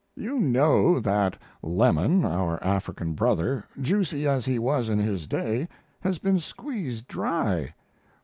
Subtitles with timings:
[0.15, 5.67] You know that lemon, our African brother, juicy as he was in his day,
[5.99, 7.75] has been squeezed dry.